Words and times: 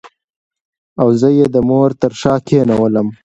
او 1.01 1.07
زه 1.19 1.29
یې 1.37 1.45
د 1.55 1.57
مور 1.69 1.89
تر 2.01 2.11
شا 2.21 2.33
کېنولم. 2.47 3.07